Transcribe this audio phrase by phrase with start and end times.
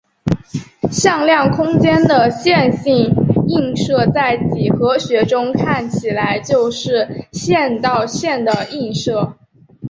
[0.91, 3.13] 向量空间的线性
[3.47, 9.37] 映射在几何学中看起来就是线到线的映射。